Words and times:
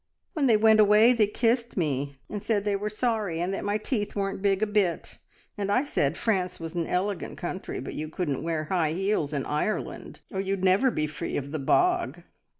"`When 0.35 0.47
they 0.47 0.57
went 0.57 0.79
away 0.79 1.13
they 1.13 1.27
kissed 1.27 1.77
me, 1.77 2.17
and 2.27 2.41
said 2.41 2.65
they 2.65 2.75
were 2.75 2.89
sorry, 2.89 3.39
and 3.39 3.53
that 3.53 3.63
my 3.63 3.77
teeth 3.77 4.15
weren't 4.15 4.41
big 4.41 4.63
a 4.63 4.65
bit, 4.65 5.19
and 5.59 5.71
I 5.71 5.83
said 5.83 6.17
France 6.17 6.59
was 6.59 6.73
an 6.73 6.87
elegant 6.87 7.37
country, 7.37 7.79
but 7.79 7.93
you 7.93 8.09
couldn't 8.09 8.41
wear 8.41 8.63
high 8.63 8.93
heels 8.93 9.31
in 9.31 9.45
Ireland, 9.45 10.21
or 10.31 10.39
you'd 10.39 10.63
never 10.63 10.89
be 10.89 11.05
free 11.05 11.37
of 11.37 11.51
the 11.51 11.59
bog. 11.59 12.23